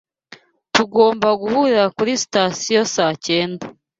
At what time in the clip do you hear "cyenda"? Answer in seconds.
3.25-3.65